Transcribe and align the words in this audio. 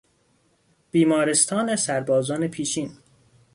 بیمارستان 0.91 1.75
سربازان 1.75 2.47
پیشین 2.47 2.97